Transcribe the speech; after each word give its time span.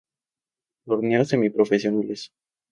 Torneos 0.87 1.29
semiprofesionales 1.29 2.33